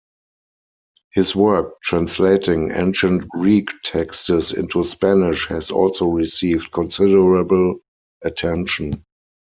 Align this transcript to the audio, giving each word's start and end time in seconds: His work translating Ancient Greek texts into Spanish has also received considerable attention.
His 1.13 1.35
work 1.35 1.79
translating 1.83 2.71
Ancient 2.71 3.29
Greek 3.29 3.69
texts 3.85 4.51
into 4.51 4.83
Spanish 4.83 5.45
has 5.49 5.69
also 5.69 6.07
received 6.07 6.71
considerable 6.71 7.81
attention. 8.23 9.05